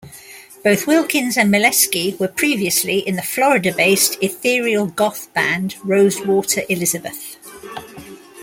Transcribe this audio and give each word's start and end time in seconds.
Both 0.63 0.87
Wilkins 0.87 1.37
and 1.37 1.53
Mileski 1.53 2.19
were 2.19 2.27
previously 2.27 3.07
in 3.07 3.17
the 3.17 3.21
Florida-based 3.21 4.17
ethereal-goth 4.19 5.31
band, 5.35 5.75
Rosewater 5.83 6.63
Elizabeth. 6.67 7.37